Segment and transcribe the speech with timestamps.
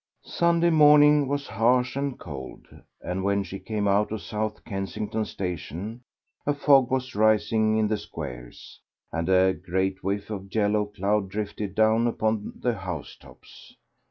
[0.25, 2.65] Sunday morning was harsh and cold,
[3.01, 6.01] and when she came out of South Kensington Station
[6.43, 11.75] a fog was rising in the squares, and a great whiff of yellow cloud drifted
[11.75, 13.75] down upon the house tops.